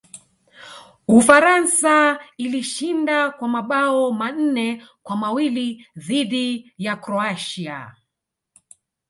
[1.07, 7.95] ufaransa ilishinda kwa mabao manne kwa mawili dhidi ya croatia